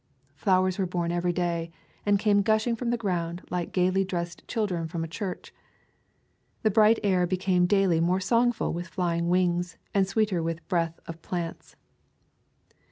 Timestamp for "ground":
2.97-3.43